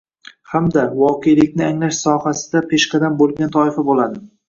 hamda 0.53 0.85
voqelikni 1.01 1.65
anglash 1.67 2.01
sohasida 2.07 2.65
peshqadam 2.75 3.23
bo‘lgan 3.25 3.57
toifa 3.61 3.91
bo‘ladi. 3.95 4.25